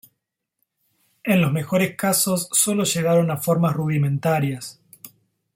En 1.23 1.41
los 1.41 1.51
mejores 1.53 1.95
casos 1.95 2.49
solo 2.53 2.85
llegaron 2.85 3.29
a 3.29 3.37
formas 3.37 3.73
rudimentarias. 3.75 4.81